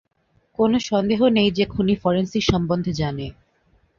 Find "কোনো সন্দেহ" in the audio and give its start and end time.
0.59-1.19